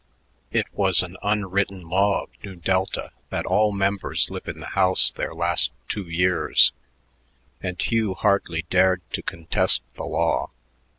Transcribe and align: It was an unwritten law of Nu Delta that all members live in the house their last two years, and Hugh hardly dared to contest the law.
It 0.49 0.65
was 0.73 1.03
an 1.03 1.15
unwritten 1.21 1.87
law 1.87 2.23
of 2.23 2.29
Nu 2.43 2.55
Delta 2.55 3.11
that 3.29 3.45
all 3.45 3.71
members 3.71 4.31
live 4.31 4.47
in 4.47 4.59
the 4.59 4.65
house 4.73 5.11
their 5.11 5.31
last 5.31 5.71
two 5.87 6.09
years, 6.09 6.73
and 7.61 7.79
Hugh 7.79 8.15
hardly 8.15 8.63
dared 8.71 9.03
to 9.13 9.21
contest 9.21 9.83
the 9.93 10.05
law. 10.05 10.49